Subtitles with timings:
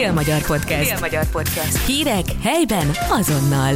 [0.00, 0.90] Dél-Magyar Podcast.
[0.90, 1.86] Dél-Magyar Podcast.
[1.86, 3.74] Hírek helyben azonnal.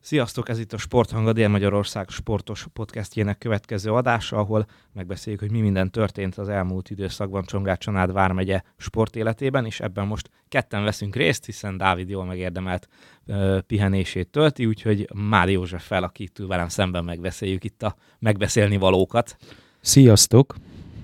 [0.00, 5.60] Sziasztok, ez itt a Sporthang, a Dél-Magyarország sportos podcastjének következő adása, ahol megbeszéljük, hogy mi
[5.60, 11.44] minden történt az elmúlt időszakban Csongrád Csanád vármegye sportéletében, és ebben most ketten veszünk részt,
[11.44, 12.88] hiszen Dávid jól megérdemelt
[13.26, 19.36] uh, pihenését tölti, úgyhogy Mári József fel, akit velem szemben megbeszéljük itt a megbeszélni valókat.
[19.80, 20.54] Sziasztok!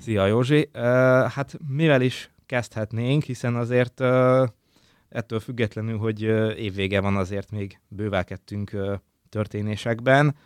[0.01, 0.69] Szia Józsi!
[0.75, 0.83] Uh,
[1.31, 4.01] hát mivel is kezdhetnénk, hiszen azért
[5.09, 6.23] ettől függetlenül, hogy
[6.59, 8.77] évvége van, azért még bővelkedtünk
[9.29, 10.37] történésekben,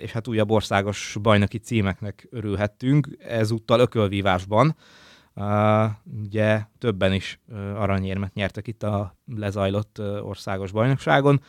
[0.00, 4.76] és hát újabb országos bajnoki címeknek örülhettünk, ezúttal ökölvívásban.
[6.24, 7.40] Ugye többen is
[7.74, 11.40] aranyérmet nyertek itt a lezajlott országos bajnokságon.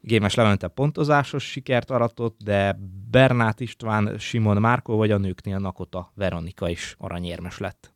[0.00, 2.78] Gémes Levente pontozásos sikert aratott, de
[3.10, 7.93] Bernát István, Simon Márkó vagy a nőknél Nakota Veronika is aranyérmes lett.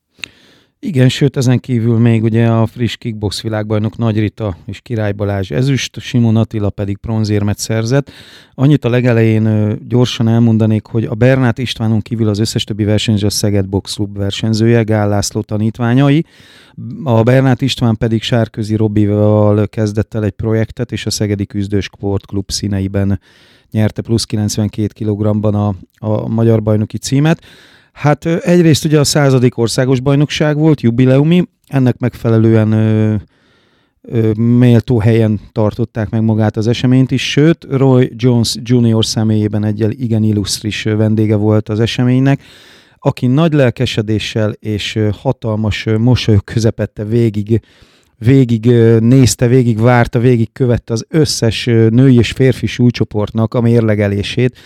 [0.81, 5.51] Igen, sőt, ezen kívül még ugye a friss kickbox világbajnok Nagy Rita és Király Balázs
[5.51, 8.11] ezüst, Simon Attila pedig bronzérmet szerzett.
[8.55, 13.31] Annyit a legelején gyorsan elmondanék, hogy a Bernát Istvánon kívül az összes többi versenyző a
[13.31, 16.25] Szeged Box Club versenyzője, Gál László tanítványai.
[17.05, 22.51] A Bernát István pedig Sárközi Robival kezdett el egy projektet, és a Szegedi Küzdős Sportklub
[22.51, 23.21] színeiben
[23.71, 27.43] nyerte plusz 92 kg-ban a, a magyar bajnoki címet.
[27.99, 33.15] Hát egyrészt ugye a századik országos bajnokság volt, jubileumi, ennek megfelelően ö,
[34.03, 39.05] ö, méltó helyen tartották meg magát az eseményt is, sőt, Roy Jones Jr.
[39.05, 42.43] személyében egy igen illusztris vendége volt az eseménynek,
[42.99, 47.61] aki nagy lelkesedéssel és hatalmas mosolyok közepette végig
[48.19, 48.67] végig
[49.01, 54.59] nézte, végig várta, végig követte az összes női és férfi súlycsoportnak a mérlegelését.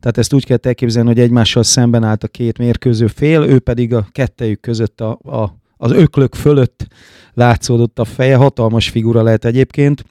[0.00, 3.94] Tehát ezt úgy kell elképzelni, hogy egymással szemben állt a két mérkőző fél, ő pedig
[3.94, 6.86] a kettejük között a, a, az öklök fölött
[7.34, 10.04] látszódott a feje, hatalmas figura lehet egyébként.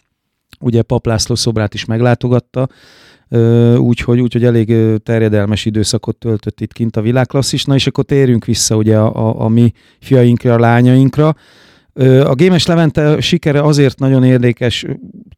[0.59, 2.67] Ugye Paplászló szobrát is meglátogatta,
[3.77, 7.64] úgyhogy úgy, elég terjedelmes időszakot töltött itt kint a világklasszis.
[7.65, 11.36] Na és akkor térjünk vissza ugye a, a, a mi fiainkra, a lányainkra.
[12.23, 14.86] A Gémes Levente sikere azért nagyon érdekes,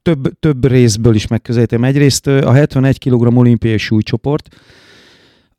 [0.02, 1.84] több, több részből is megközelítem.
[1.84, 4.56] Egyrészt a 71 kg olimpiai súlycsoport,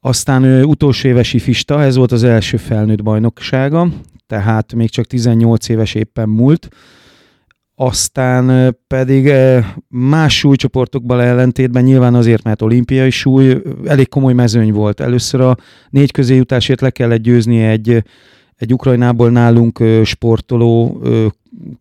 [0.01, 3.89] aztán utolsó éves ifista, ez volt az első felnőtt bajnoksága,
[4.27, 6.69] tehát még csak 18 éves éppen múlt.
[7.75, 9.33] Aztán pedig
[9.89, 15.01] más súlycsoportokban ellentétben nyilván azért, mert olimpiai súly, elég komoly mezőny volt.
[15.01, 15.57] Először a
[15.91, 18.03] négy közéjutásért le kellett győzni egy
[18.63, 21.03] egy Ukrajnából nálunk sportoló,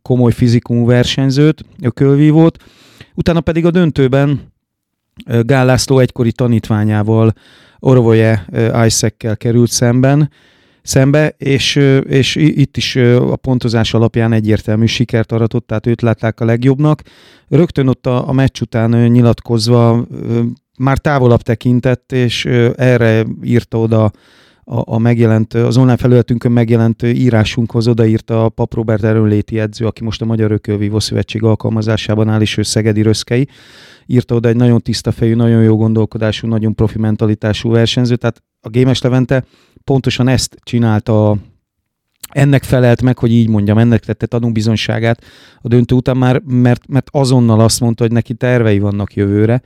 [0.02, 2.64] komoly fizikumú versenyzőt, ökölvívót,
[3.16, 4.42] utána pedig a döntőben
[5.42, 7.34] Gál László egykori tanítványával,
[7.80, 8.46] Orvoje
[8.86, 10.30] Isaac-kel került szemben,
[10.82, 11.76] szembe, és,
[12.08, 17.02] és itt is a pontozás alapján egyértelmű sikert aratott, tehát őt látták a legjobbnak.
[17.50, 20.06] Rögtön ott a, a meccs után nyilatkozva
[20.78, 24.12] már távolabb tekintett, és erre írta oda
[24.72, 30.04] a, a megjelent, az online felületünkön megjelent írásunkhoz odaírta a Pap Robert erőnléti edző, aki
[30.04, 33.48] most a Magyar Ökölvívó Szövetség alkalmazásában áll, és ő Szegedi Röszkei.
[34.06, 38.70] Írta oda egy nagyon tiszta fejű, nagyon jó gondolkodású, nagyon profi mentalitású versenyző, tehát a
[38.70, 39.44] Gémes Levente
[39.84, 41.38] pontosan ezt csinálta
[42.30, 45.24] ennek felelt meg, hogy így mondjam, ennek tette tanúbizonyságát
[45.62, 49.62] a döntő után már, mert, mert azonnal azt mondta, hogy neki tervei vannak jövőre,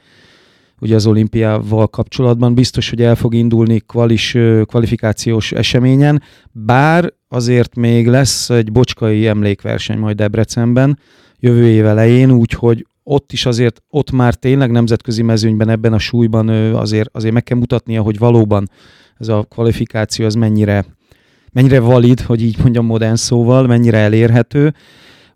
[0.85, 2.53] ugye az olimpiával kapcsolatban.
[2.53, 9.97] Biztos, hogy el fog indulni kvalis, kvalifikációs eseményen, bár azért még lesz egy bocskai emlékverseny
[9.97, 10.99] majd Debrecenben
[11.39, 16.49] jövő év elején, úgyhogy ott is azért, ott már tényleg nemzetközi mezőnyben ebben a súlyban
[16.73, 18.69] azért, azért meg kell mutatnia, hogy valóban
[19.17, 20.85] ez a kvalifikáció az mennyire,
[21.51, 24.73] mennyire valid, hogy így mondjam modern szóval, mennyire elérhető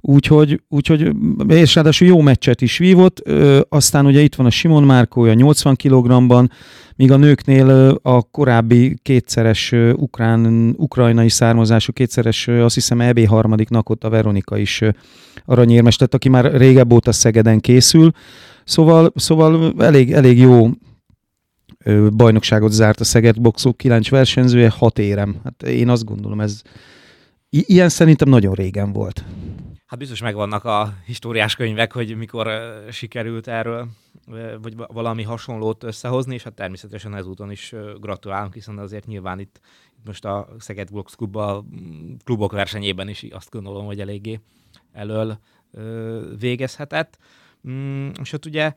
[0.02, 1.12] Úgyhogy, úgyhogy,
[1.48, 5.76] és ráadásul jó meccset is vívott, ö, aztán ugye itt van a Simon Márkója 80
[5.76, 6.52] kg-ban,
[6.96, 14.04] míg a nőknél a korábbi kétszeres ukrán, ukrajnai származású, kétszeres, azt hiszem EB harmadiknak ott
[14.04, 14.82] a Veronika is
[15.46, 18.12] aranyérmes lett, aki már régebb óta Szegeden készül.
[18.64, 20.70] Szóval, szóval elég, elég jó
[22.16, 25.36] bajnokságot zárt a Szeged boxok, kilenc versenyzője, hat érem.
[25.44, 26.62] Hát én azt gondolom, ez
[27.50, 29.24] ilyen szerintem nagyon régen volt.
[29.90, 32.50] Hát biztos megvannak a históriás könyvek, hogy mikor
[32.92, 33.88] sikerült erről,
[34.62, 39.60] vagy valami hasonlót összehozni, és hát természetesen ezúton is gratulálunk, hiszen azért nyilván itt,
[40.06, 44.40] most a Szeged Box Club a mm, klubok versenyében is azt gondolom, hogy eléggé
[44.92, 45.40] elől
[46.40, 47.18] végezhetett.
[47.70, 48.74] Mm, és hát ugye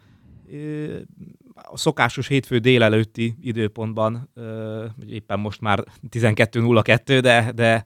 [1.55, 4.31] a szokásos hétfő délelőtti időpontban,
[5.07, 7.85] éppen most már 12.02, de, de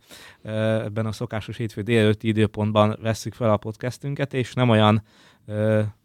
[0.84, 5.02] ebben a szokásos hétfő délelőtti időpontban vesszük fel a podcastünket, és nem olyan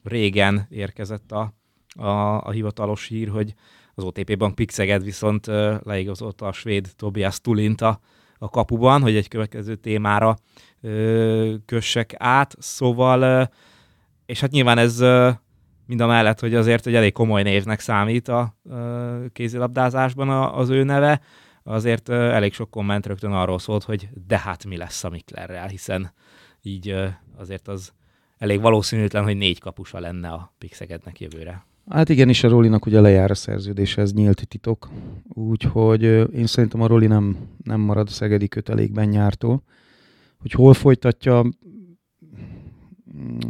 [0.04, 1.54] régen érkezett a,
[1.96, 2.10] a,
[2.44, 3.54] a hivatalos hír, hogy
[3.94, 5.46] az OTP Bank Pixeged viszont
[5.84, 8.00] leigazolta a svéd Tobias Tulint a,
[8.38, 10.38] a kapuban, hogy egy következő témára
[11.66, 12.56] kössek át.
[12.60, 13.50] Szóval,
[14.26, 15.04] és hát nyilván ez
[15.92, 18.56] mind a mellett, hogy azért egy elég komoly névnek számít a
[19.34, 21.22] kézilabdázásban az ő neve,
[21.64, 26.14] azért elég sok komment rögtön arról szólt, hogy de hát mi lesz a Miklerrel, hiszen
[26.62, 26.96] így
[27.38, 27.92] azért az
[28.38, 31.66] elég valószínűtlen, hogy négy kapusa lenne a Pixegednek jövőre.
[31.90, 34.90] Hát igen, és a Rolinak ugye lejár a szerződés, ez nyílt titok.
[35.28, 36.04] Úgyhogy
[36.34, 39.64] én szerintem a Roli nem, nem marad a szegedi kötelékben nyártól.
[40.40, 41.44] Hogy hol folytatja,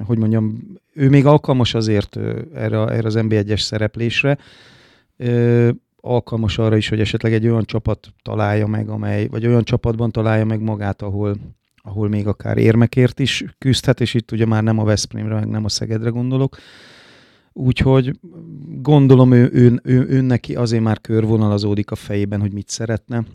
[0.05, 2.17] hogy mondjam, ő még alkalmas azért
[2.53, 4.37] erre, erre az NB1-es szereplésre,
[6.01, 10.45] alkalmas arra is, hogy esetleg egy olyan csapat találja meg, amely, vagy olyan csapatban találja
[10.45, 11.37] meg magát, ahol,
[11.77, 15.65] ahol még akár érmekért is küzdhet, és itt ugye már nem a Veszprémre, meg nem
[15.65, 16.57] a Szegedre gondolok.
[17.53, 18.19] Úgyhogy
[18.81, 23.25] gondolom ő, ő, ő, ő neki azért már körvonalazódik a fejében, hogy mit szeretne,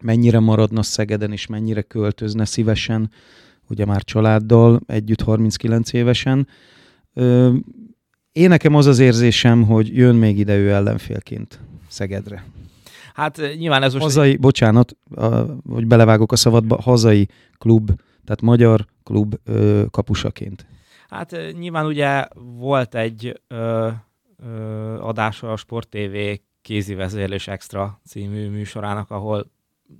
[0.00, 3.10] mennyire maradna Szegeden, és mennyire költözne szívesen
[3.68, 6.48] ugye már családdal, együtt 39 évesen.
[8.32, 12.44] Én nekem az az érzésem, hogy jön még ide ő ellenfélként Szegedre.
[13.14, 14.04] Hát nyilván ez most...
[14.04, 14.40] Hazai, egy...
[14.40, 15.26] bocsánat, a,
[15.68, 17.28] hogy belevágok a szabadba, hazai
[17.58, 17.90] klub,
[18.24, 20.66] tehát magyar klub ö, kapusaként.
[21.08, 22.24] Hát nyilván ugye
[22.58, 23.88] volt egy ö,
[24.36, 24.48] ö,
[25.00, 26.16] adása a Sport TV
[26.62, 29.50] kézi vezérlés extra című műsorának, ahol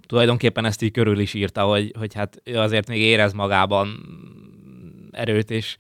[0.06, 3.88] tulajdonképpen ezt így körül is írta, hogy, hogy hát ő azért még érez magában
[5.10, 5.76] erőt és,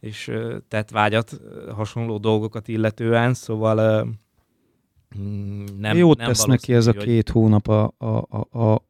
[0.00, 0.30] és
[0.68, 1.40] tett vágyat
[1.74, 4.04] hasonló dolgokat illetően, szóval
[5.18, 8.86] mm, nem Jót nem tesz neki ez a két hónap a, a, a, a,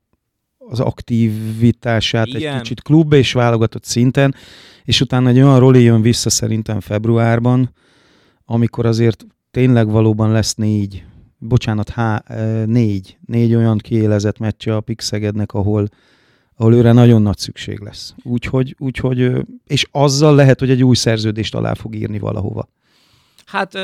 [0.59, 2.55] az aktivitását Igen.
[2.55, 4.35] egy kicsit klub és válogatott szinten,
[4.85, 7.73] és utána egy olyan roli jön vissza szerintem februárban,
[8.45, 11.05] amikor azért tényleg valóban lesz négy
[11.39, 12.23] bocsánat, há,
[12.67, 15.89] négy, négy olyan kiélezett meccse a Pixegednek, ahol,
[16.57, 18.15] ahol őre nagyon nagy szükség lesz.
[18.23, 22.69] Úgyhogy, úgyhogy, és azzal lehet, hogy egy új szerződést alá fog írni valahova.
[23.47, 23.79] Hát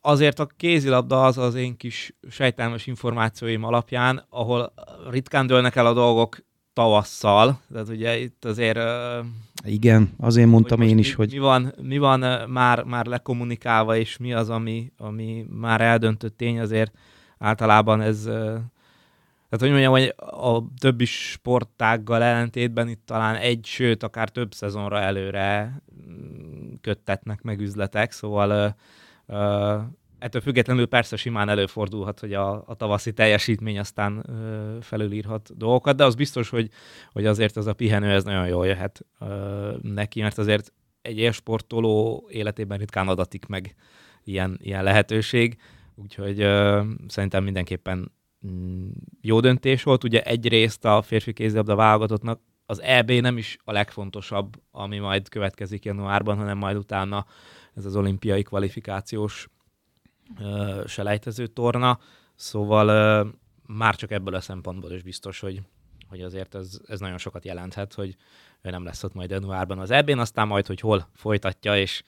[0.00, 4.72] azért a kézilabda az az én kis sejtelmes információim alapján, ahol
[5.10, 6.38] ritkán dőlnek el a dolgok
[6.72, 8.78] tavasszal, tehát ugye itt azért...
[9.64, 11.32] Igen, azért mondtam én is, mi, hogy...
[11.32, 16.60] Mi van, mi van már, már lekommunikálva, és mi az, ami, ami már eldöntött tény,
[16.60, 16.92] azért
[17.38, 18.22] általában ez...
[19.52, 25.00] Tehát, hogy mondjam, hogy a többi sportággal ellentétben itt talán egy, sőt, akár több szezonra
[25.00, 28.76] előre mm, köttetnek meg üzletek, szóval
[30.22, 36.04] ettől függetlenül persze simán előfordulhat, hogy a, a tavaszi teljesítmény aztán ö, felülírhat dolgokat, de
[36.04, 36.68] az biztos, hogy,
[37.12, 40.72] hogy azért ez a pihenő ez nagyon jól jöhet ö, neki, mert azért
[41.02, 43.74] egy élsportoló életében ritkán adatik meg
[44.24, 45.56] ilyen, ilyen lehetőség,
[45.94, 48.12] úgyhogy ö, szerintem mindenképpen
[48.46, 48.88] mm,
[49.20, 50.04] jó döntés volt.
[50.04, 55.84] Ugye egyrészt a férfi kézilabda válogatottnak az EB nem is a legfontosabb, ami majd következik
[55.84, 57.26] januárban, hanem majd utána
[57.74, 59.48] ez az olimpiai kvalifikációs
[60.86, 61.98] selejtező torna,
[62.34, 63.26] szóval
[63.66, 65.62] már csak ebből a szempontból is biztos, hogy,
[66.08, 68.16] hogy azért ez, ez nagyon sokat jelenthet, hogy
[68.62, 72.02] ő nem lesz ott majd januárban az ebben, aztán majd, hogy hol folytatja, és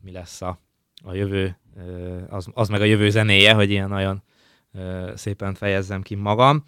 [0.00, 0.60] mi lesz a,
[1.04, 1.58] a jövő,
[2.28, 4.22] az, az meg a jövő zenéje, hogy ilyen nagyon
[5.14, 6.64] szépen fejezzem ki magam.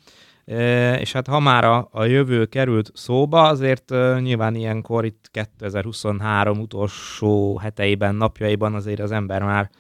[0.99, 7.59] És hát ha már a, a jövő került szóba, azért nyilván ilyenkor itt 2023 utolsó
[7.59, 9.71] heteiben, napjaiban azért az ember már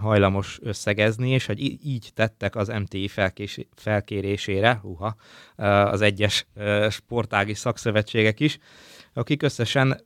[0.00, 3.10] hajlamos összegezni, és hogy így tettek az MTI
[3.74, 5.14] felkérésére, uha,
[5.90, 6.46] az egyes
[6.90, 8.58] sportági szakszövetségek is,
[9.12, 10.00] akik összesen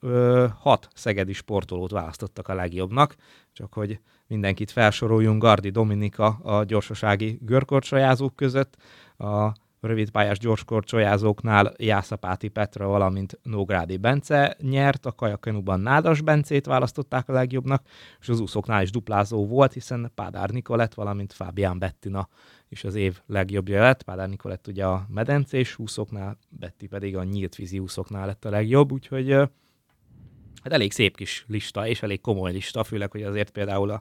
[0.61, 3.15] hat szegedi sportolót választottak a legjobbnak,
[3.53, 8.77] csak hogy mindenkit felsoroljunk, Gardi Dominika a gyorsasági görkorcsajázók között,
[9.19, 17.33] a rövidpályás gyorskorcsolyázóknál Jászapáti Petra, valamint Nógrádi Bence nyert, a kajakenuban Nádas Bencét választották a
[17.33, 17.83] legjobbnak,
[18.21, 22.29] és az úszóknál is duplázó volt, hiszen Pádár Nikolett, valamint Fábián Bettina
[22.69, 24.03] is az év legjobbja lett.
[24.03, 28.93] Pádár Nikolett ugye a medencés úszóknál, Betti pedig a nyílt vízi úszóknál lett a legjobb,
[28.93, 29.31] úgyhogy
[30.63, 34.01] hát elég szép kis lista, és elég komoly lista, főleg, hogy azért például a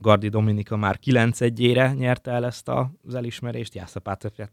[0.00, 2.68] Gardi Dominika már 9 egyére nyerte el ezt
[3.02, 4.00] az elismerést, Jásza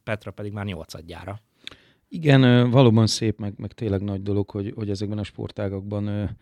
[0.04, 1.40] Petra pedig már 8 adjára.
[2.10, 6.38] Igen, valóban szép, meg, meg tényleg nagy dolog, hogy, hogy ezekben a sportágakban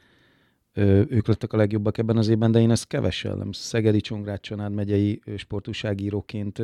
[1.10, 3.52] ők lettek a legjobbak ebben az évben, de én ezt kevesellem.
[3.52, 6.62] Szegedi Csongrád Csanád megyei sportúságíróként.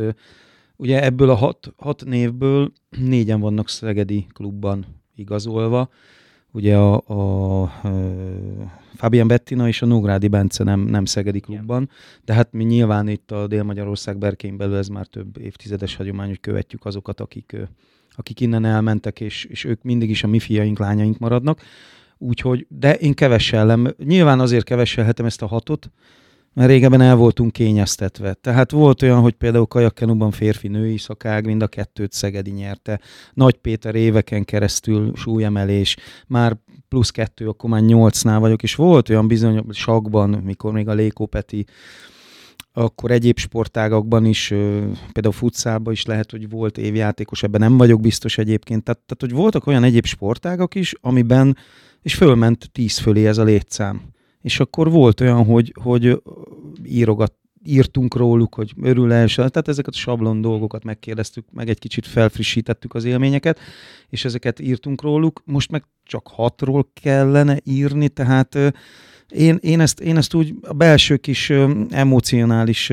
[0.76, 5.90] Ugye ebből a hat, hat névből négyen vannak Szegedi klubban igazolva.
[6.52, 7.72] Ugye a, a, a
[8.96, 11.90] Fabian Bettina és a Nógrádi Bence nem, nem Szegedi klubban,
[12.26, 16.40] de hát mi nyilván itt a Dél-Magyarország berkein belül ez már több évtizedes hagyomány, hogy
[16.40, 17.58] követjük azokat, akik,
[18.16, 21.62] akik innen elmentek, és, és ők mindig is a mi fiaink, lányaink maradnak.
[22.18, 25.92] Úgyhogy, de én kevesellem, nyilván azért keveselhetem ezt a hatot,
[26.54, 28.34] mert régebben el voltunk kényeztetve.
[28.34, 33.00] Tehát volt olyan, hogy például kajakkenuban férfi-női szakág, mind a kettőt Szegedi nyerte.
[33.34, 39.28] Nagy Péter éveken keresztül súlyemelés, már plusz kettő, akkor már nyolcnál vagyok, és volt olyan
[39.28, 41.66] bizony sakban, mikor még a Lékó Peti
[42.74, 44.48] akkor egyéb sportágakban is,
[45.12, 48.84] például futszálban is lehet, hogy volt évjátékos, ebben nem vagyok biztos egyébként.
[48.84, 51.58] Tehát, tehát hogy voltak olyan egyéb sportágak is, amiben,
[52.02, 54.02] és fölment tíz fölé ez a létszám
[54.42, 56.22] és akkor volt olyan, hogy, hogy
[56.84, 57.34] írogat,
[57.64, 62.94] írtunk róluk, hogy örül -e, tehát ezeket a sablon dolgokat megkérdeztük, meg egy kicsit felfrissítettük
[62.94, 63.60] az élményeket,
[64.10, 68.58] és ezeket írtunk róluk, most meg csak hatról kellene írni, tehát
[69.30, 71.50] én, én, ezt, én ezt úgy a belső kis
[71.90, 72.92] emocionális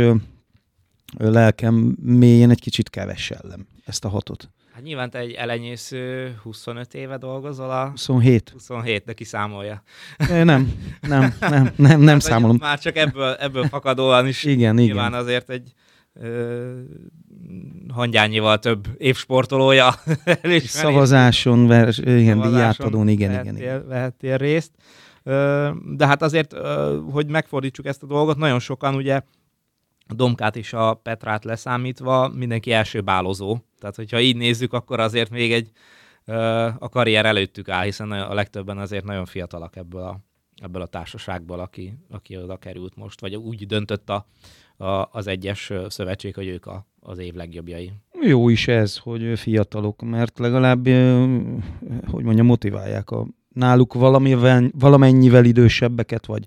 [1.19, 4.51] lelkem mélyén egy kicsit kevesellem ezt a hatot.
[4.79, 7.89] Hát nyilván te egy elenyésző 25 éve dolgozol a...
[7.91, 8.51] 27.
[8.51, 9.83] 27, de kiszámolja.
[10.31, 12.57] É, nem, nem, nem, nem, nem hát, számolom.
[12.61, 15.21] Már csak ebből, ebből fakadóan is igen, nyilván igen.
[15.21, 15.73] azért egy
[16.13, 16.81] ö,
[17.89, 19.95] hangyányival több évsportolója
[20.65, 23.89] Szavazáson, vers, igen, díjátadón, igen, vehettél, igen, igen.
[23.89, 24.73] Vehettél részt.
[25.97, 26.55] De hát azért,
[27.11, 29.21] hogy megfordítsuk ezt a dolgot, nagyon sokan ugye
[30.15, 33.59] Domkát és a Petrát leszámítva mindenki első bálozó.
[33.79, 35.71] Tehát, hogyha így nézzük, akkor azért még egy
[36.79, 40.19] a karrier előttük áll, hiszen a legtöbben azért nagyon fiatalak ebből a,
[40.63, 44.27] ebből a társaságból, aki, aki oda került most, vagy úgy döntött a,
[44.77, 47.93] a, az egyes szövetség, hogy ők a, az év legjobbjai.
[48.23, 50.87] Jó is ez, hogy fiatalok, mert legalább,
[52.07, 53.95] hogy mondja, motiválják a náluk
[54.73, 56.45] valamennyivel idősebbeket, vagy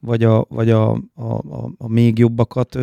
[0.00, 2.78] vagy a, vagy a, a, a, a még jobbakat.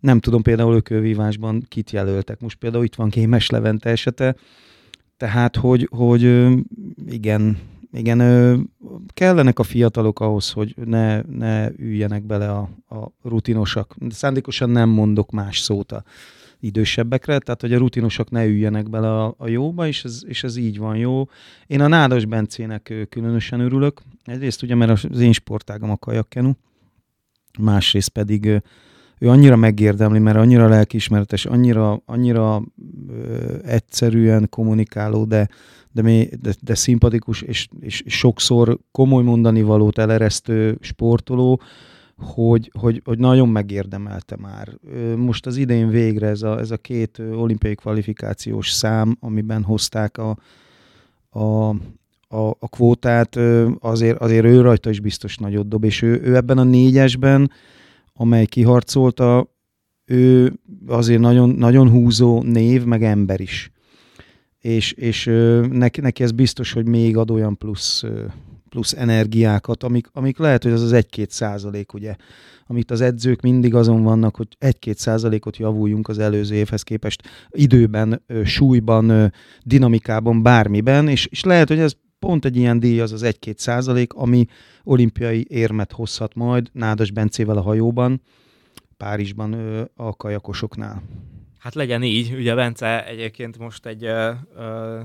[0.00, 2.40] Nem tudom például ökölvívásban kit jelöltek.
[2.40, 4.36] Most például itt van Kémes Levente esete,
[5.16, 6.22] tehát hogy, hogy
[7.06, 7.58] igen,
[7.92, 8.70] igen,
[9.14, 13.96] kellenek a fiatalok ahhoz, hogy ne, ne üljenek bele a, a rutinosak.
[14.08, 16.04] Szándékosan nem mondok más szót a
[16.60, 20.56] idősebbekre, tehát hogy a rutinosak ne üljenek bele a, a jóba, és ez, és ez
[20.56, 21.24] így van jó.
[21.66, 26.52] Én a Nádas Bencének különösen örülök, egyrészt ugye, mert az én sportágam a kajakkenu,
[27.58, 28.62] másrészt pedig
[29.18, 32.62] ő annyira megérdemli, mert annyira lelkiismeretes, annyira, annyira
[33.08, 35.48] ö, egyszerűen kommunikáló, de,
[35.92, 41.60] de, mély, de, de szimpatikus, és, és sokszor komoly mondani valót eleresztő sportoló,
[42.16, 44.78] hogy, hogy, hogy nagyon megérdemelte már.
[45.16, 50.38] Most az idén végre ez a, ez a két olimpiai kvalifikációs szám, amiben hozták a,
[51.30, 51.68] a,
[52.28, 53.36] a, a kvótát,
[53.78, 57.50] azért, azért ő rajta is biztos nagyot dob, és ő, ő ebben a négyesben,
[58.14, 59.54] amely kiharcolta,
[60.04, 60.52] ő
[60.86, 63.70] azért nagyon, nagyon húzó név, meg ember is.
[64.58, 65.24] És, és
[65.70, 68.04] neki, neki ez biztos, hogy még ad olyan plusz
[68.68, 72.16] plusz energiákat, amik, amik lehet, hogy az az 1-2 százalék, ugye,
[72.66, 78.22] amit az edzők mindig azon vannak, hogy 1-2 százalékot javuljunk az előző évhez képest időben,
[78.44, 79.32] súlyban,
[79.62, 84.12] dinamikában, bármiben, és, és lehet, hogy ez pont egy ilyen díj az az 1-2 százalék,
[84.12, 84.46] ami
[84.82, 88.22] olimpiai érmet hozhat majd Nádas Bencével a hajóban,
[88.96, 89.52] Párizsban
[89.94, 91.02] a kajakosoknál.
[91.58, 95.00] Hát legyen így, ugye Bence egyébként most egy ö, ö,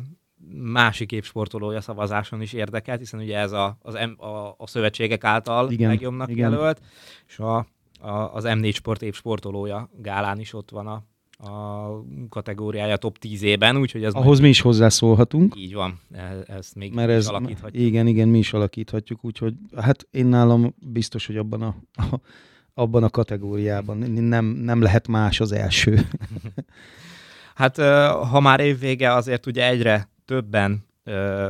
[0.54, 5.72] másik évsportolója szavazáson is érdekelt, hiszen ugye ez a, az M, a, a szövetségek által
[5.72, 6.52] igen, legjobbnak igen.
[6.52, 6.82] jelölt,
[7.28, 7.58] és a,
[8.00, 11.04] a, az M4 Sport évsportolója gálán is ott van a,
[11.50, 14.14] a kategóriája top 10-ében, úgyhogy ez...
[14.14, 15.56] Ahhoz mi is hozzászólhatunk.
[15.58, 16.00] Így van,
[16.46, 17.84] ezt még Mert ez, alakíthatjuk.
[17.84, 22.20] Igen, igen, mi is alakíthatjuk, úgyhogy hát én nálam biztos, hogy abban a, a
[22.74, 26.08] abban a kategóriában nem, nem lehet más az első.
[27.56, 27.78] hát
[28.32, 31.50] ha már évvége, azért ugye egyre többen ö,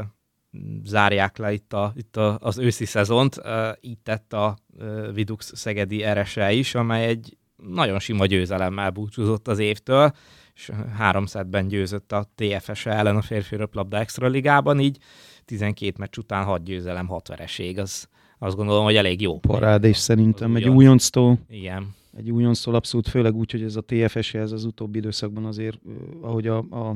[0.84, 3.38] zárják le itt, a, itt a, az őszi szezont.
[3.44, 9.48] Ö, így tett a ö, Vidux Szegedi RSE is, amely egy nagyon sima győzelemmel búcsúzott
[9.48, 10.12] az évtől,
[10.54, 14.98] és három ben győzött a TFS e ellen a férfi röplabda extra ligában, így
[15.46, 18.08] 12 meccs után 6 győzelem, 6 vereség, az
[18.40, 19.40] azt gondolom, hogy elég jó.
[19.82, 21.40] és szerintem, egy újonctól.
[21.50, 21.96] Igen.
[22.18, 25.80] Egy újonctól abszolút, főleg úgy, hogy ez a TFS, e, az utóbbi időszakban azért,
[26.22, 26.96] ahogy a, a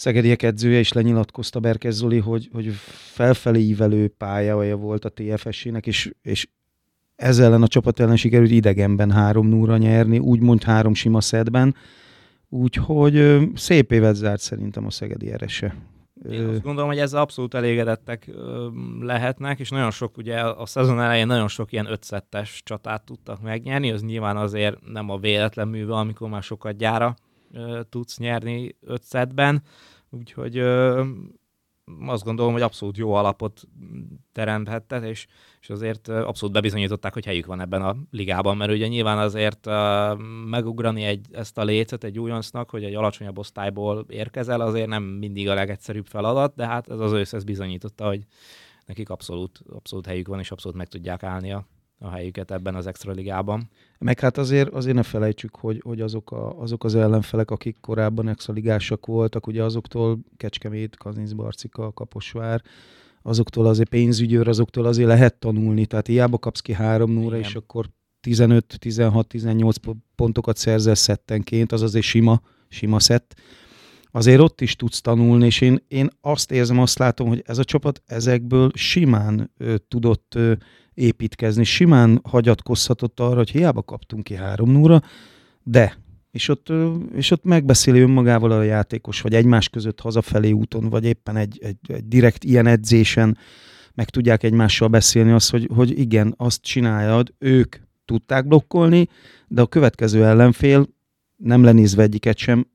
[0.00, 2.72] Szegediek edzője is lenyilatkozta Berkez Zoli, hogy, hogy
[3.12, 6.48] felfelé ívelő pályaja volt a TFS-ének, és, és
[7.16, 11.74] ez ellen a csapat ellen sikerült idegenben három núra nyerni, úgymond három sima szedben,
[12.48, 15.74] úgyhogy szép évet zárt szerintem a Szegedi Erese.
[16.30, 18.30] Én azt gondolom, hogy ezzel abszolút elégedettek
[19.00, 23.90] lehetnek, és nagyon sok, ugye a szezon elején nagyon sok ilyen ötszettes csatát tudtak megnyerni,
[23.90, 27.16] az nyilván azért nem a véletlen műve, amikor már sokat gyára
[27.88, 29.62] tudsz nyerni ötszetben,
[30.10, 30.58] úgyhogy
[32.06, 33.62] azt gondolom, hogy abszolút jó alapot
[34.32, 35.26] teremthettek, és,
[35.60, 39.66] és azért abszolút bebizonyították, hogy helyük van ebben a ligában, mert ugye nyilván azért
[40.46, 45.48] megugrani egy, ezt a lécet egy újoncnak, hogy egy alacsonyabb osztályból érkezel, azért nem mindig
[45.48, 48.24] a legegyszerűbb feladat, de hát ez az összes bizonyította, hogy
[48.86, 51.66] nekik abszolút, abszolút helyük van, és abszolút meg tudják állni a,
[52.02, 53.70] a helyüket ebben az extra ligában.
[53.98, 58.28] Meg hát azért, azért ne felejtsük, hogy, hogy azok, a, azok az ellenfelek, akik korábban
[58.28, 62.62] extra ligásak voltak, ugye azoktól Kecskemét, Kazinc, Barcika, Kaposvár,
[63.22, 67.86] azoktól azért pénzügyőr, azoktól azért lehet tanulni, tehát hiába kapsz ki három núra, és akkor
[68.20, 69.76] 15, 16, 18
[70.14, 73.34] pontokat szerzel szettenként, az azért sima, sima szett.
[74.10, 77.64] Azért ott is tudsz tanulni, és én, én azt érzem, azt látom, hogy ez a
[77.64, 80.52] csapat ezekből simán ö, tudott ö,
[80.94, 81.64] építkezni.
[81.64, 85.02] Simán hagyatkozhatott arra, hogy hiába kaptunk ki három núra,
[85.62, 85.98] de
[86.30, 86.72] és ott,
[87.14, 91.76] és ott megbeszéli önmagával a játékos, vagy egymás között hazafelé úton, vagy éppen egy, egy,
[91.86, 93.38] egy direkt ilyen edzésen
[93.94, 99.08] meg tudják egymással beszélni azt, hogy, hogy igen, azt csináljad, ők tudták blokkolni,
[99.48, 100.88] de a következő ellenfél,
[101.36, 102.66] nem lenézve egyiket sem,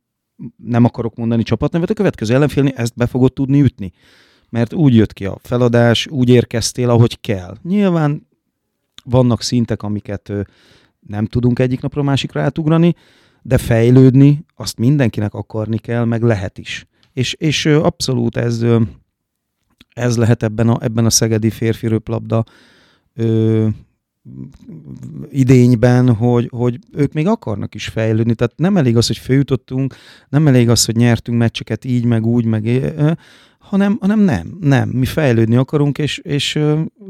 [0.55, 3.93] nem akarok mondani csapatnevet, a következő ellenfélni ezt be fogod tudni ütni
[4.55, 7.57] mert úgy jött ki a feladás, úgy érkeztél, ahogy kell.
[7.61, 8.27] Nyilván
[9.03, 10.31] vannak szintek, amiket
[10.99, 12.95] nem tudunk egyik napra a másikra átugrani,
[13.41, 16.87] de fejlődni azt mindenkinek akarni kell, meg lehet is.
[17.13, 18.65] És, és abszolút ez,
[19.93, 22.43] ez lehet ebben a, ebben a szegedi férfi röplabda
[25.29, 28.35] idényben, hogy, hogy ők még akarnak is fejlődni.
[28.35, 29.95] Tehát nem elég az, hogy főjutottunk,
[30.29, 32.93] nem elég az, hogy nyertünk meccseket így, meg úgy, meg
[33.59, 34.89] hanem, hanem nem, nem.
[34.89, 36.59] Mi fejlődni akarunk, és, és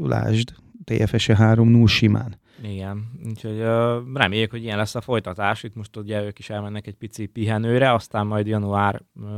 [0.02, 2.38] lásd, TFS-e 3-0 simán.
[2.62, 5.62] Igen, úgyhogy uh, reméljük, hogy ilyen lesz a folytatás.
[5.62, 9.30] Itt most ugye ők is elmennek egy pici pihenőre, aztán majd január uh,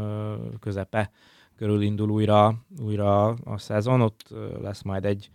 [0.61, 1.11] közepe
[1.57, 5.31] körül indul újra, újra a szezon, ott uh, lesz majd egy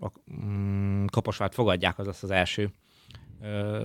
[0.00, 2.70] a, um, kaposvárt fogadják, az lesz az első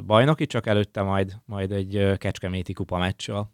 [0.05, 3.51] bajnoki, csak előtte majd, majd egy kecskeméti kupa meccsel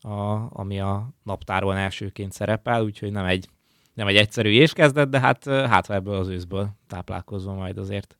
[0.00, 3.48] a, ami a naptáron elsőként szerepel, úgyhogy nem egy,
[3.94, 8.16] nem egy egyszerű kezdett, de hát, hát ebből az őszből táplálkozva majd azért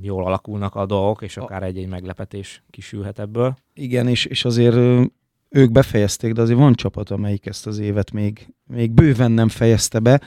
[0.00, 3.56] jól alakulnak a dolgok, és akár egy-egy meglepetés kisülhet ebből.
[3.74, 5.10] Igen, és, és azért
[5.54, 9.98] ők befejezték, de azért van csapat, amelyik ezt az évet még, még bőven nem fejezte
[9.98, 10.20] be,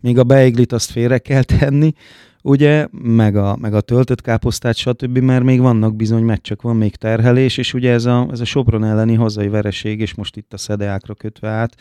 [0.00, 1.92] még a beiglit azt félre kell tenni,
[2.42, 6.96] ugye, meg a, meg a töltött káposztát, stb., mert még vannak bizony meccsek, van még
[6.96, 10.56] terhelés, és ugye ez a, ez a Sopron elleni hazai vereség, és most itt a
[10.56, 11.74] szedeákra kötve át,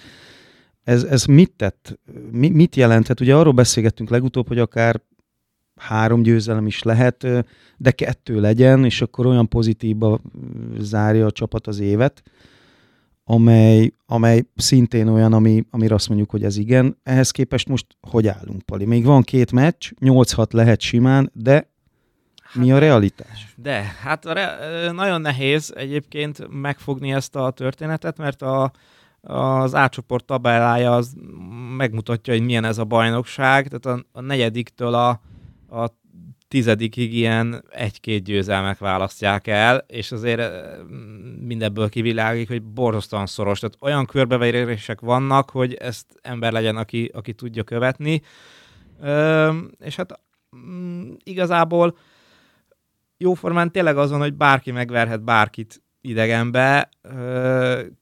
[0.84, 2.00] ez, ez mit tett,
[2.32, 3.20] mi, mit jelenthet?
[3.20, 5.02] Ugye arról beszélgettünk legutóbb, hogy akár
[5.76, 7.28] három győzelem is lehet,
[7.78, 10.20] de kettő legyen, és akkor olyan pozitívba
[10.80, 12.24] zárja a csapat az évet
[13.24, 16.98] amely, amely szintén olyan, ami, amire azt mondjuk, hogy ez igen.
[17.04, 18.86] Ehhez képest most hogy állunk, Pali?
[18.86, 21.72] Még van két meccs, 8-6 lehet simán, de
[22.54, 23.54] mi a realitás?
[23.56, 28.72] De, hát a re- nagyon nehéz egyébként megfogni ezt a történetet, mert a,
[29.22, 31.16] az átcsoport tabellája az
[31.78, 35.10] megmutatja, hogy milyen ez a bajnokság, tehát a, a negyediktől a,
[35.70, 35.90] a
[36.54, 40.62] tizedikig ilyen egy-két győzelmek választják el, és azért eh,
[41.40, 43.60] mindebből kivilágik, hogy borzasztóan szoros.
[43.60, 48.22] Tehát olyan körbeverések vannak, hogy ezt ember legyen, aki, aki tudja követni.
[49.80, 50.20] És hát
[50.56, 51.98] mm, igazából
[53.18, 56.90] jóformán tényleg azon, hogy bárki megverhet bárkit idegenbe,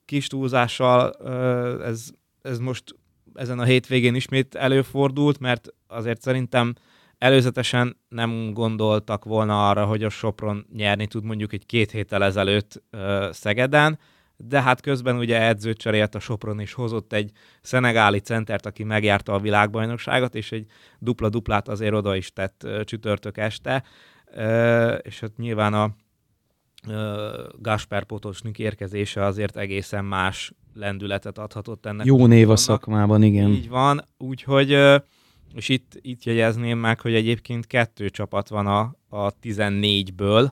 [0.05, 2.09] kis túlzással ö, ez,
[2.41, 2.95] ez most
[3.33, 6.73] ezen a hétvégén ismét előfordult, mert azért szerintem
[7.21, 12.83] Előzetesen nem gondoltak volna arra, hogy a Sopron nyerni tud mondjuk egy két héttel ezelőtt
[12.91, 13.99] uh, Szegeden,
[14.37, 17.31] de hát közben ugye edzőt cserélt a Sopron, és hozott egy
[17.61, 20.65] szenegáli centert, aki megjárta a világbajnokságot, és egy
[20.99, 23.83] dupla-duplát azért oda is tett uh, csütörtök este,
[24.35, 25.95] uh, és hát nyilván a
[27.59, 32.05] Gasper Potosnik érkezése azért egészen más lendületet adhatott ennek.
[32.05, 33.49] Jó név a szakmában, igen.
[33.49, 34.77] Így van, úgyhogy
[35.55, 40.49] és itt, itt jegyezném meg, hogy egyébként kettő csapat van a, a 14-ből,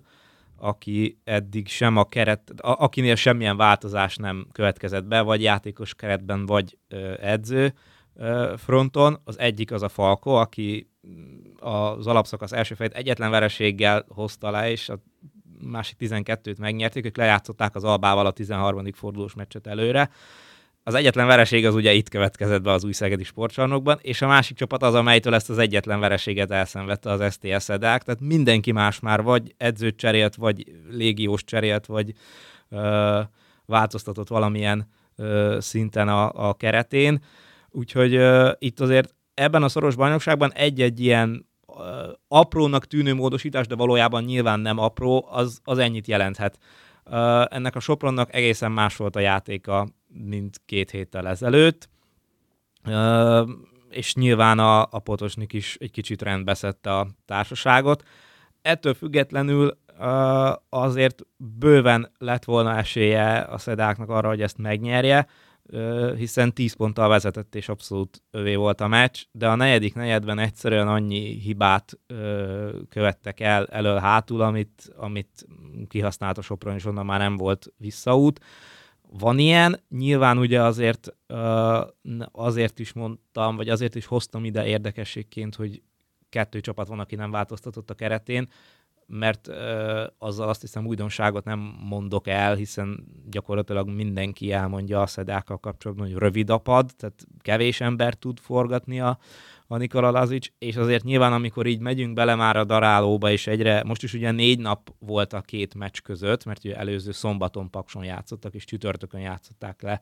[0.57, 6.45] aki eddig sem a keret, a, akinél semmilyen változás nem következett be, vagy játékos keretben,
[6.45, 7.73] vagy ö, edző
[8.15, 9.19] ö, fronton.
[9.23, 10.89] Az egyik az a Falko, aki
[11.59, 14.99] az alapszakasz első fejét egyetlen vereséggel hozta le, és a
[15.61, 18.91] másik 12-t megnyerték, ők lejátszották az Albával a 13.
[18.91, 20.09] fordulós meccset előre.
[20.89, 24.57] Az egyetlen vereség az ugye itt következett be az új Szegedi sportcsarnokban, és a másik
[24.57, 29.23] csapat az, amelytől ezt az egyetlen vereséget elszenvedte az STS edák, tehát mindenki más már
[29.23, 32.13] vagy edzőt cserélt, vagy légiós cserélt, vagy
[32.69, 33.19] ö,
[33.65, 37.23] változtatott valamilyen ö, szinten a, a keretén.
[37.69, 41.47] Úgyhogy ö, itt azért ebben a szoros bajnokságban egy-egy ilyen
[42.27, 46.57] aprónak tűnő módosítás, de valójában nyilván nem apró, az, az ennyit jelenthet.
[47.45, 51.89] Ennek a Sopronnak egészen más volt a játéka, mint két héttel ezelőtt,
[53.89, 58.03] és nyilván a, a Potosnik is egy kicsit rendbeszedte a társaságot.
[58.61, 59.77] Ettől függetlenül
[60.69, 65.27] azért bőven lett volna esélye a szedáknak arra, hogy ezt megnyerje,
[66.15, 70.87] hiszen 10 ponttal vezetett, és abszolút övé volt a meccs, de a negyedik negyedben egyszerűen
[70.87, 71.99] annyi hibát
[72.89, 75.47] követtek el elől-hátul, amit, amit
[75.87, 78.39] kihasznált a Sopron, és onnan már nem volt visszaút.
[79.11, 81.15] Van ilyen, nyilván ugye azért,
[82.31, 85.81] azért is mondtam, vagy azért is hoztam ide érdekességként, hogy
[86.29, 88.47] kettő csapat van, aki nem változtatott a keretén,
[89.05, 95.57] mert ö, azzal azt hiszem újdonságot nem mondok el, hiszen gyakorlatilag mindenki elmondja a szedákkal
[95.57, 99.17] kapcsolatban, hogy rövid a pad, tehát kevés ember tud forgatni a,
[99.71, 103.83] a Nikola Lazic, és azért nyilván, amikor így megyünk bele már a darálóba, és egyre,
[103.83, 108.03] most is ugye négy nap volt a két meccs között, mert ugye előző szombaton Pakson
[108.03, 110.01] játszottak, és csütörtökön játszották le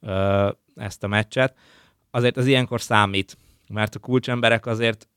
[0.00, 1.56] ö, ezt a meccset,
[2.10, 5.08] azért az ilyenkor számít, mert a kulcsemberek azért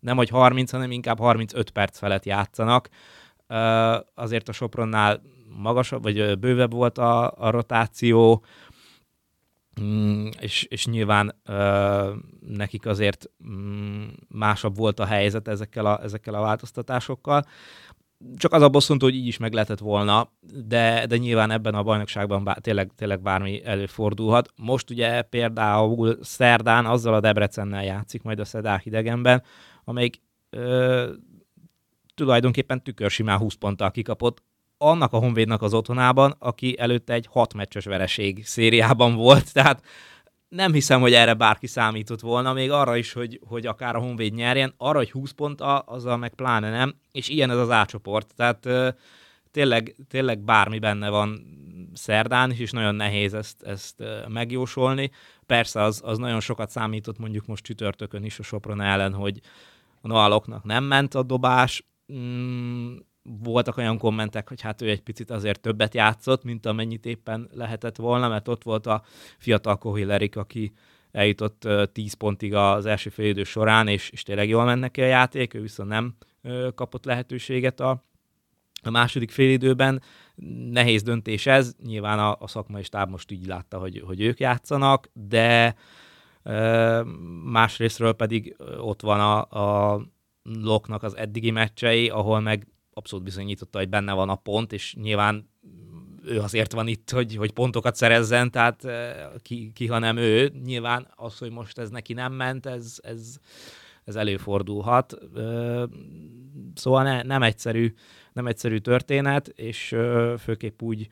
[0.00, 2.88] nem hogy 30, hanem inkább 35 perc felett játszanak.
[4.14, 5.22] Azért a Sopronnál
[5.56, 8.44] magasabb, vagy bővebb volt a, a rotáció,
[9.80, 11.34] mm, és, és nyilván
[12.40, 17.46] nekik azért mm, másabb volt a helyzet ezekkel a, ezekkel a változtatásokkal.
[18.36, 20.32] Csak az a bosszantó, hogy így is meg lehetett volna,
[20.66, 24.52] de, de nyilván ebben a bajnokságban bár, tényleg, tényleg bármi előfordulhat.
[24.56, 29.42] Most ugye például szerdán azzal a Debrecennel játszik, majd a Szedák idegenben,
[29.84, 31.10] amelyik ö,
[32.14, 34.42] tulajdonképpen tükörsimán 20 ponttal kikapott
[34.82, 39.82] annak a Honvédnak az otthonában, aki előtte egy hat meccses vereség szériában volt, tehát
[40.48, 44.34] nem hiszem, hogy erre bárki számított volna, még arra is, hogy, hogy akár a Honvéd
[44.34, 48.68] nyerjen, arra, hogy 20 pont, azzal meg pláne nem, és ilyen ez az ácsoport, tehát
[49.50, 51.46] tényleg, tényleg bármi benne van
[51.94, 55.10] szerdán is, és nagyon nehéz ezt, ezt megjósolni.
[55.46, 59.40] Persze az, az nagyon sokat számított mondjuk most csütörtökön is a Sopron ellen, hogy,
[60.02, 65.30] a noaloknak nem ment a dobás, mm, voltak olyan kommentek, hogy hát ő egy picit
[65.30, 69.02] azért többet játszott, mint amennyit éppen lehetett volna, mert ott volt a
[69.38, 70.72] fiatal Kohillerik, aki
[71.12, 75.54] eljutott 10 pontig az első félidő során, és, és tényleg jól ment neki a játék,
[75.54, 76.14] ő viszont nem
[76.74, 78.04] kapott lehetőséget a,
[78.82, 80.02] a második félidőben.
[80.70, 85.10] Nehéz döntés ez, nyilván a, a szakmai stáb most így látta, hogy, hogy ők játszanak,
[85.12, 85.74] de
[87.44, 89.60] másrésztről pedig ott van a,
[89.92, 90.00] a
[90.42, 95.50] Loknak az eddigi meccsei, ahol meg abszolút bizonyította, hogy benne van a pont, és nyilván
[96.24, 98.86] ő azért van itt, hogy, hogy pontokat szerezzen, tehát
[99.42, 100.52] ki, ki, ha nem ő.
[100.64, 103.36] Nyilván az, hogy most ez neki nem ment, ez, ez,
[104.04, 105.18] ez előfordulhat.
[106.74, 107.94] Szóval ne, nem, egyszerű,
[108.32, 109.96] nem egyszerű történet, és
[110.38, 111.08] főképp úgy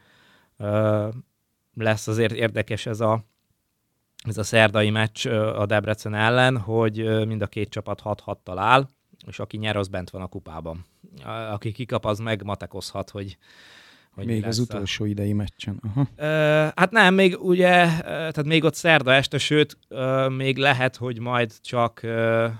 [1.75, 3.25] lesz azért érdekes ez a,
[4.25, 8.89] ez a szerdai meccs a Debrecen ellen, hogy mind a két csapat 6-6 áll,
[9.27, 10.85] és aki nyer, az bent van a kupában.
[11.25, 13.39] Aki kikap, az megmatekozhat, hogy,
[14.11, 15.09] hogy még az utolsó a...
[15.09, 15.81] idei meccsen.
[15.85, 16.01] Aha.
[16.01, 21.19] Uh, hát nem, még ugye, tehát még ott szerda este, sőt, uh, még lehet, hogy
[21.19, 22.51] majd csak uh,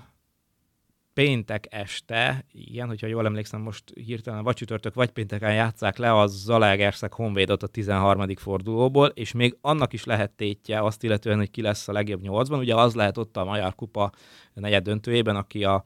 [1.13, 6.27] péntek este, igen, hogyha jól emlékszem, most hirtelen vagy csütörtök, vagy pénteken játszák le a
[6.27, 8.35] Zalaegerszeg Honvédot a 13.
[8.35, 12.59] fordulóból, és még annak is lehet tétje azt illetően, hogy ki lesz a legjobb nyolcban.
[12.59, 14.11] Ugye az lehet ott a Magyar Kupa
[14.53, 15.85] negyed döntőjében, aki a,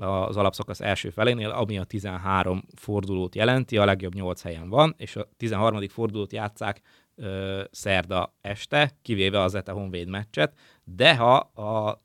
[0.00, 5.16] az alapszakasz első felénél, ami a 13 fordulót jelenti, a legjobb 8 helyen van, és
[5.16, 5.88] a 13.
[5.88, 6.80] fordulót játszák
[7.14, 11.98] ö, szerda este, kivéve az ETA Honvéd meccset, de ha a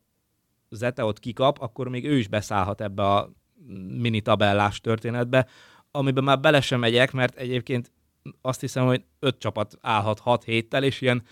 [0.70, 3.32] Zeteot kikap, akkor még ő is beszállhat ebbe a
[3.88, 5.48] mini tabellás történetbe,
[5.92, 7.92] amiben már bele sem megyek, mert egyébként
[8.42, 11.24] azt hiszem, hogy öt csapat állhat hat héttel, és ilyen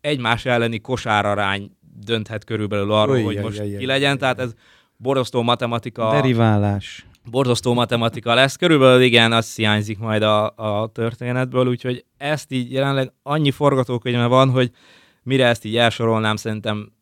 [0.00, 4.54] egymás elleni kosárarány dönthet körülbelül arról, Oly, hogy most jaj, ki legyen, jaj, tehát ez
[5.02, 6.10] borosztó matematika.
[6.10, 7.06] Deriválás.
[7.30, 8.56] borzasztó matematika lesz.
[8.56, 14.50] Körülbelül igen, az hiányzik majd a, a történetből, úgyhogy ezt így jelenleg annyi forgatókönyve van,
[14.50, 14.70] hogy
[15.22, 16.92] mire ezt így elsorolnám, szerintem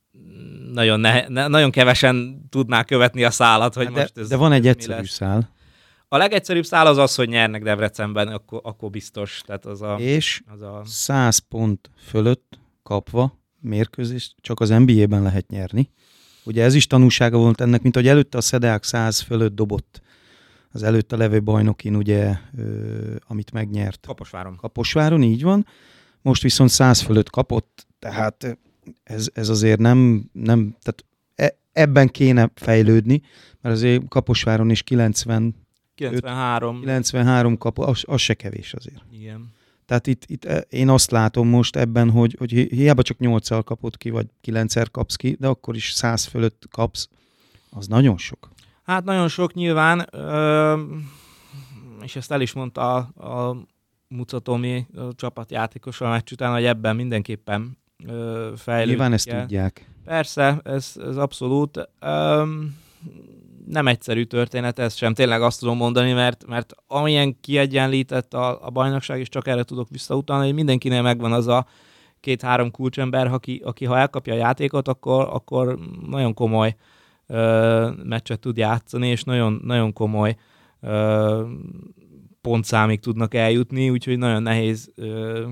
[0.73, 4.53] nagyon, ne, ne, nagyon kevesen tudná követni a szálat, hogy de, most ez De van
[4.53, 5.51] egy egyszerű szál.
[6.09, 9.43] A legegyszerűbb szál az az, hogy nyernek Debrecenben, akkor, akkor biztos.
[9.47, 15.49] Tehát az a, És az a 100 pont fölött kapva mérkőzést csak az NBA-ben lehet
[15.49, 15.91] nyerni.
[16.45, 20.03] Ugye ez is tanúsága volt ennek, mint hogy előtte a Szedeák 100 fölött dobott
[20.73, 24.57] az előtte levő bajnokin, ugye, ö, amit megnyert Kaposváron.
[24.57, 25.67] Kaposváron, így van.
[26.23, 28.59] Most viszont 100 fölött kapott, tehát
[29.05, 33.23] ez, ez azért nem, nem tehát e, ebben kéne fejlődni,
[33.61, 35.55] mert azért Kaposváron is 90,
[35.95, 36.81] 93.
[36.81, 39.03] 93 kap, az, az se kevés azért.
[39.13, 39.53] Igen.
[39.91, 43.65] Tehát itt, itt eh, én azt látom most ebben, hogy, hogy hi- hiába csak 8
[43.65, 47.09] kapott ki, vagy 9 kapsz ki, de akkor is 100 fölött kapsz,
[47.71, 48.49] az nagyon sok.
[48.83, 50.81] Hát nagyon sok nyilván, ö,
[52.03, 53.57] és ezt el is mondta a, a
[54.09, 59.41] Mucatomi a csapatjátékos a meccs után, hogy ebben mindenképpen ö, fejlődni Nyilván ezt kell.
[59.41, 59.91] tudják.
[60.05, 61.89] Persze, ez, ez abszolút.
[63.67, 68.71] Nem egyszerű történet ez sem, tényleg azt tudom mondani, mert, mert amilyen kiegyenlített a, a
[68.71, 71.67] bajnokság, és csak erre tudok visszautalni, hogy mindenkinél megvan az a
[72.21, 76.77] két-három kulcsember, aki, aki ha elkapja a játékot, akkor, akkor nagyon komoly
[77.27, 80.37] ö, meccset tud játszani, és nagyon, nagyon komoly
[80.81, 81.45] ö,
[82.41, 85.47] pontszámig tudnak eljutni, úgyhogy nagyon nehéz ö,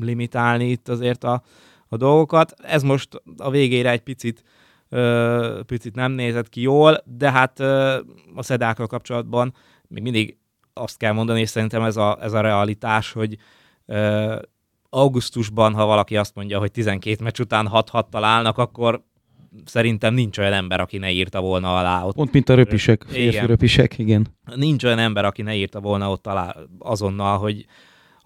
[0.00, 1.42] limitálni itt azért a,
[1.88, 2.54] a dolgokat.
[2.62, 4.44] Ez most a végére egy picit,
[5.66, 7.60] picit nem nézett ki jól, de hát
[8.34, 9.54] a szedákkal kapcsolatban
[9.88, 10.36] még mindig
[10.72, 13.36] azt kell mondani, és szerintem ez a, ez a realitás, hogy
[14.88, 19.02] augusztusban, ha valaki azt mondja, hogy 12 meccs után 6-6 találnak, akkor
[19.64, 22.14] szerintem nincs olyan ember, aki ne írta volna alá ott.
[22.14, 23.30] Pont mint a röpisek, Igen.
[23.30, 24.26] férfi röpisek, igen.
[24.54, 27.66] Nincs olyan ember, aki ne írta volna ott alá azonnal, hogy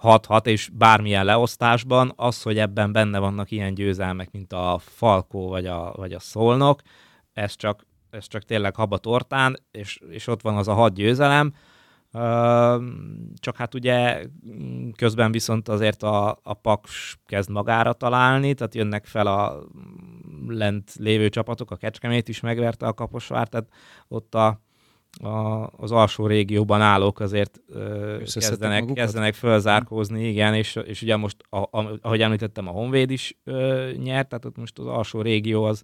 [0.03, 5.67] 6-6, és bármilyen leosztásban, az, hogy ebben benne vannak ilyen győzelmek, mint a Falkó vagy
[5.67, 6.81] a, vagy a Szolnok,
[7.33, 11.55] ez csak, ez csak tényleg haba tortán, és, és ott van az a hat győzelem,
[13.35, 14.25] csak hát ugye
[14.97, 19.63] közben viszont azért a, a Paks kezd magára találni, tehát jönnek fel a
[20.47, 23.69] lent lévő csapatok, a Kecskemét is megverte a Kaposvár, tehát
[24.09, 24.61] ott a,
[25.23, 29.05] a, az alsó régióban állók azért ö, kezdenek, magukat?
[29.05, 33.91] kezdenek fölzárkózni, igen, és, és ugye most, a, a, ahogy említettem, a Honvéd is ö,
[34.03, 35.83] nyert, tehát ott most az alsó régió az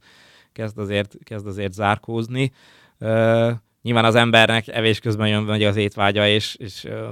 [0.52, 2.52] kezd azért, kezd azért zárkózni.
[2.98, 3.50] Ö,
[3.82, 7.08] nyilván az embernek evés közben jön vagy az étvágya, és, és ö,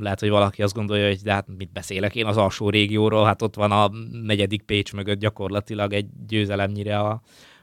[0.00, 3.42] lehet, hogy valaki azt gondolja, hogy de hát mit beszélek én az alsó régióról, hát
[3.42, 3.90] ott van a
[4.22, 7.20] negyedik Pécs mögött gyakorlatilag egy győzelemnyire a,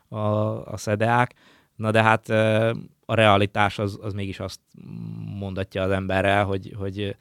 [0.07, 0.17] a,
[0.65, 1.33] a szedeák.
[1.75, 2.29] Na de hát
[3.05, 4.59] a realitás az, az mégis azt
[5.39, 7.15] mondatja az emberrel, hogy, hogy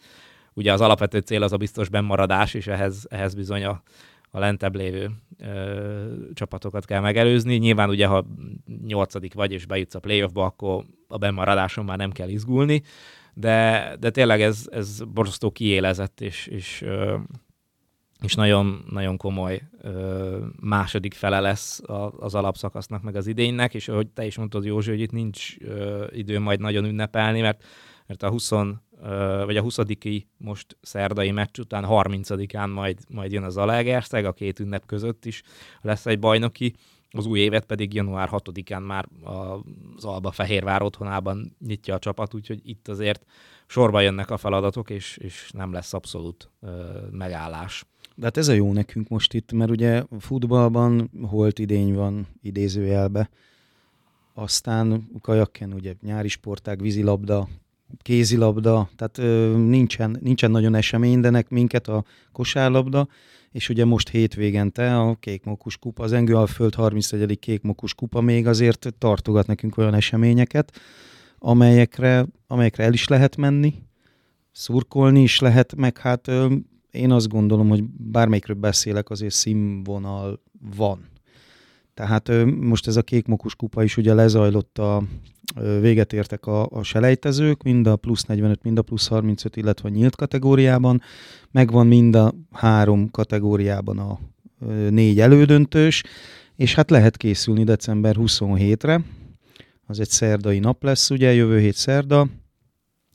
[0.55, 3.83] ugye az alapvető cél az a biztos bennmaradás, és ehhez, ehhez bizony a,
[4.31, 7.57] a lentebb lévő ö, csapatokat kell megelőzni.
[7.57, 8.27] Nyilván ugye, ha
[8.87, 12.83] nyolcadik vagy és bejutsz a playoffba, akkor a bennmaradáson már nem kell izgulni,
[13.35, 17.17] de, de tényleg ez, ez borzasztó kiélezett, és, és, ö,
[18.23, 23.89] és nagyon, nagyon komoly ö, második fele lesz a, az alapszakasznak, meg az idénynek, és
[23.89, 27.65] ahogy te is mondtad, Józsi, hogy itt nincs ö, idő majd nagyon ünnepelni, mert,
[28.07, 29.79] mert a 20 ö, vagy a 20
[30.37, 35.43] most szerdai meccs után 30-án majd, majd jön az Zalaegerszeg, a két ünnep között is
[35.81, 36.75] lesz egy bajnoki,
[37.15, 39.09] az új évet pedig január 6-án már
[39.97, 43.25] az Alba Fehérvár otthonában nyitja a csapat, úgyhogy itt azért
[43.67, 47.85] sorba jönnek a feladatok, és, és nem lesz abszolút ö, megállás.
[48.23, 53.31] De hát ez a jó nekünk most itt, mert ugye futballban holt idény van idézőjelbe,
[54.35, 57.49] aztán kajakken ugye nyári sportág, vízilabda,
[58.03, 63.09] kézilabda, tehát ö, nincsen, nincsen nagyon esemény, de nek minket a kosárlabda,
[63.51, 67.39] és ugye most hétvégente a Kékmokus kupa, az Engőalföld 31.
[67.39, 70.81] Kékmokus kupa még azért tartogat nekünk olyan eseményeket,
[71.39, 73.75] amelyekre, amelyekre el is lehet menni,
[74.53, 76.31] szurkolni is lehet, meg hát
[76.93, 80.43] én azt gondolom, hogy bármelyikről beszélek, azért színvonal
[80.77, 81.11] van.
[81.95, 85.03] Tehát most ez a kékmokus kupa is ugye lezajlott a,
[85.81, 89.93] véget értek a, a selejtezők, mind a plusz 45, mind a plusz 35, illetve a
[89.93, 91.03] nyílt kategóriában.
[91.51, 94.19] Megvan mind a három kategóriában a
[94.91, 96.03] négy elődöntős,
[96.57, 99.01] és hát lehet készülni december 27-re.
[99.87, 102.29] Az egy szerdai nap lesz, ugye, jövő hét szerda,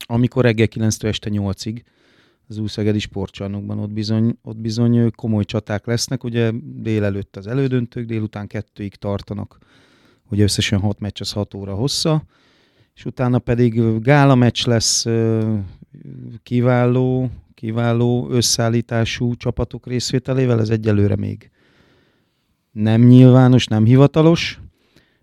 [0.06, 1.82] amikor reggel 9-től este 8-ig
[2.48, 8.46] az Újszegedi sportcsarnokban ott bizony, ott bizony komoly csaták lesznek, ugye délelőtt az elődöntők, délután
[8.46, 9.58] kettőig tartanak,
[10.30, 12.24] ugye összesen 6 meccs, az 6 óra hossza,
[12.94, 15.06] és utána pedig gála meccs lesz
[16.42, 21.50] kiváló, kiváló összeállítású csapatok részvételével, ez egyelőre még
[22.72, 24.60] nem nyilvános, nem hivatalos.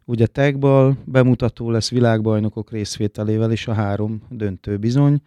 [0.06, 5.22] Ugye tagball bemutató lesz világbajnokok részvételével, és a három döntő bizony.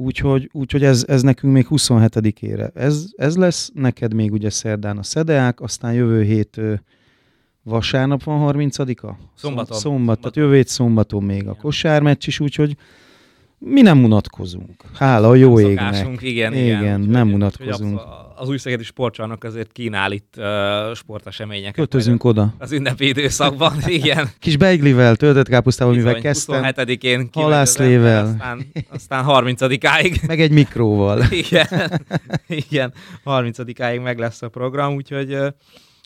[0.00, 2.74] Úgyhogy, úgyhogy ez, ez nekünk még 27-ére.
[2.74, 6.60] Ez, ez lesz, neked még ugye szerdán a szedeák, aztán jövő hét
[7.62, 9.10] vasárnap van 30-a?
[9.34, 9.78] Szombaton.
[9.78, 12.76] Szombat, tehát jövő hét szombaton még a kosármeccs is, úgyhogy
[13.58, 14.82] mi nem unatkozunk.
[14.94, 16.22] Hála a jó égnek.
[16.22, 16.82] Igen, igen.
[16.82, 18.00] igen úgy, nem unatkozunk.
[18.36, 20.44] Az új szegedi sportcsarnok azért kínál itt uh,
[20.94, 21.74] sporteseményeket.
[21.74, 22.54] Költözünk oda.
[22.58, 24.28] Az ünnepi időszakban, igen.
[24.38, 26.62] Kis beiglivel, töltött káposztával, mivel kezdtem.
[26.64, 28.26] 27-én halászlével.
[28.26, 30.20] Aztán, aztán 30-áig.
[30.26, 31.22] Meg egy mikróval.
[31.44, 32.00] igen,
[32.46, 32.92] igen.
[33.24, 35.38] 30-áig meg lesz a program, úgyhogy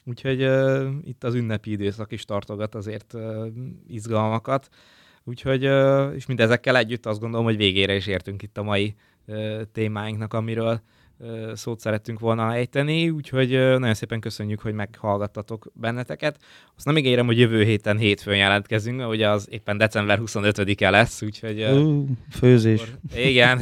[0.04, 3.46] Úgyhogy uh, itt az ünnepi időszak is tartogat azért uh,
[3.86, 4.68] izgalmakat.
[5.24, 5.62] Úgyhogy,
[6.14, 8.94] és mindezekkel együtt azt gondolom, hogy végére is értünk itt a mai
[9.72, 10.80] témáinknak, amiről
[11.54, 16.38] szót szerettünk volna ejteni, úgyhogy nagyon szépen köszönjük, hogy meghallgattatok benneteket.
[16.76, 21.62] Azt nem ígérem, hogy jövő héten hétfőn jelentkezünk, ugye az éppen december 25-e lesz, úgyhogy...
[21.62, 22.80] Uh, főzés.
[22.80, 23.60] Akkor, igen,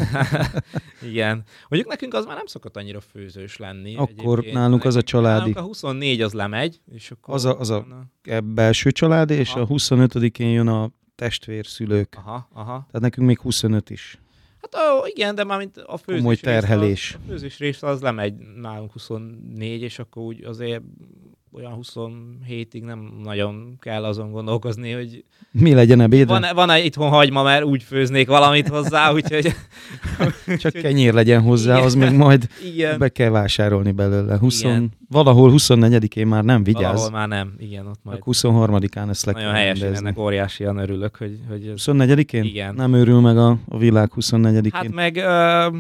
[1.11, 1.45] igen.
[1.69, 3.97] Mondjuk nekünk az már nem szokott annyira főzős lenni.
[3.97, 4.55] Akkor egyébként.
[4.55, 5.39] nálunk az a családi.
[5.39, 7.35] Nálunk a 24 az lemegy, és akkor...
[7.35, 7.87] Az a, az a,
[8.25, 9.61] a belső családi, és aha.
[9.61, 12.15] a 25-én jön a testvérszülők.
[12.17, 12.87] Aha, aha.
[12.87, 14.19] Tehát nekünk még 25 is.
[14.61, 17.13] Hát ó, igen, de már mint a főzés Komoly terhelés.
[17.13, 20.83] Rész, a főzés rész az lemegy nálunk 24, és akkor úgy azért
[21.53, 26.39] olyan 27-ig nem nagyon kell azon gondolkozni, hogy mi legyen ebédre.
[26.39, 29.55] Van, van egy itthon hagyma, mert úgy főznék valamit hozzá, úgyhogy...
[30.59, 32.99] Csak kenyér legyen hozzá, igen, az még majd igen.
[32.99, 34.39] be kell vásárolni belőle.
[34.39, 34.91] 20, igen.
[35.09, 36.83] Valahol 24-én már nem vigyáz.
[36.83, 38.19] Valahol már nem, igen, ott majd.
[38.27, 41.39] 23-án ezt le Nagyon helyesen, ennek óriásian örülök, hogy...
[41.49, 42.45] hogy 24-én?
[42.45, 42.75] Igen.
[42.75, 44.71] Nem örül meg a, a világ 24-én.
[44.73, 45.15] Hát meg...
[45.17, 45.77] Uh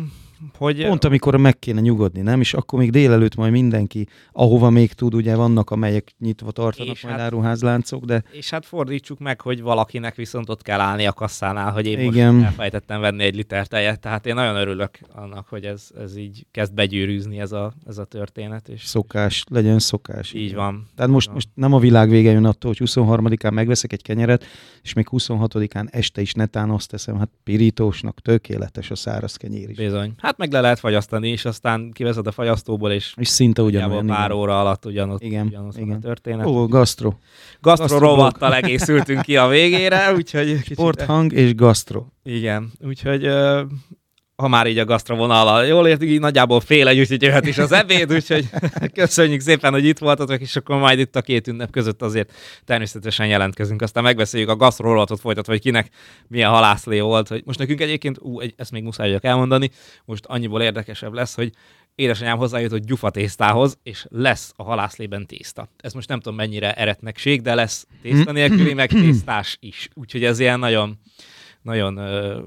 [0.58, 0.86] hogy...
[0.86, 2.40] Pont amikor meg kéne nyugodni, nem?
[2.40, 7.02] És akkor még délelőtt majd mindenki, ahova még tud, ugye vannak, amelyek nyitva tartanak és
[7.02, 8.22] majd hát, áruházláncok, de...
[8.32, 12.34] És hát fordítsuk meg, hogy valakinek viszont ott kell állni a kasszánál, hogy én Igen.
[12.34, 16.46] most elfejtettem venni egy liter tejet, tehát én nagyon örülök annak, hogy ez, ez így
[16.50, 18.68] kezd begyűrűzni ez a, ez a történet.
[18.68, 20.32] És, szokás, legyen szokás.
[20.32, 20.88] Így van.
[20.96, 21.34] Tehát most, van.
[21.34, 24.44] most nem a világ vége jön attól, hogy 23-án megveszek egy kenyeret,
[24.82, 29.76] és még 26-án este is netán azt teszem, hát pirítósnak tökéletes a száraz kenyér is.
[29.76, 30.12] Bizony.
[30.16, 34.06] Hát Hát meg le lehet fagyasztani, és aztán kiveszed a fagyasztóból, és, és szinte ugyanolyan.
[34.06, 34.36] Pár igen.
[34.36, 35.96] óra alatt ugyanott, igen, ugyanott igen.
[35.96, 36.46] a történet.
[36.46, 37.12] Ó, gastro.
[37.60, 40.56] Gastro rovattal egészültünk ki a végére, úgyhogy...
[40.64, 42.04] Sporthang és gastro.
[42.22, 43.28] Igen, úgyhogy
[44.40, 47.58] ha már így a gasztra vonala jól értik, így nagyjából fél egy, úgyhogy jöhet is
[47.58, 48.48] az ebéd, úgyhogy
[48.94, 52.32] köszönjük szépen, hogy itt voltatok, és akkor majd itt a két ünnep között azért
[52.64, 53.82] természetesen jelentkezünk.
[53.82, 55.88] Aztán megbeszéljük a gasztrolatot folytatva, hogy kinek
[56.28, 57.28] milyen halászlé volt.
[57.28, 59.70] Hogy most nekünk egyébként, ú, egy, ezt még muszáj elmondani,
[60.04, 61.52] most annyiból érdekesebb lesz, hogy
[61.94, 65.68] édesanyám hozzájutott gyufa tésztához, és lesz a halászlében tészta.
[65.76, 69.88] Ez most nem tudom mennyire eretnekség, de lesz tészta nélküli, meg tésztás is.
[69.94, 70.98] Úgyhogy ez ilyen nagyon
[71.62, 72.00] nagyon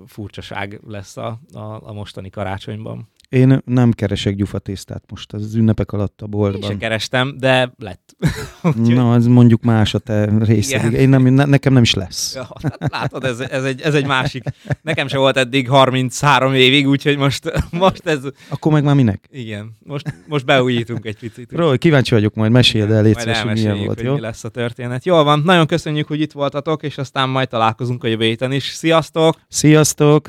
[0.08, 3.10] furcsaság lesz a, a, a mostani karácsonyban.
[3.34, 6.62] Én nem keresek gyufatésztát most az ünnepek alatt a boltban.
[6.62, 8.16] Én sem kerestem, de lett.
[8.76, 10.94] Na, az mondjuk más a te részed.
[10.94, 12.36] Én nem, ne, nekem nem is lesz.
[12.36, 14.44] Ja, hát látod, ez, ez, egy, ez egy másik.
[14.82, 18.20] Nekem se volt eddig 33 évig, úgyhogy most, most ez...
[18.50, 19.28] Akkor meg már minek?
[19.32, 21.52] Igen, most, most beújítunk egy picit.
[21.52, 24.14] Ról, kíváncsi vagyok, majd meséld el, légy szíves, hogy milyen volt, hogy jó?
[24.14, 25.06] mi lesz a történet.
[25.06, 28.64] Jól van, nagyon köszönjük, hogy itt voltatok, és aztán majd találkozunk a jövő héten is.
[28.64, 29.36] Sziasztok!
[29.48, 30.22] Sziasztok!